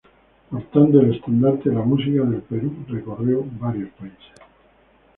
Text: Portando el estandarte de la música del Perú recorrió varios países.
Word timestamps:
Portando 0.49 0.99
el 0.99 1.13
estandarte 1.13 1.69
de 1.69 1.75
la 1.75 1.83
música 1.83 2.23
del 2.23 2.41
Perú 2.41 2.73
recorrió 2.87 3.45
varios 3.59 3.91
países. 3.91 4.33